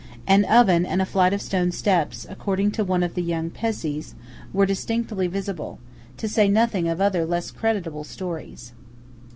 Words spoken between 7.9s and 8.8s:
stories.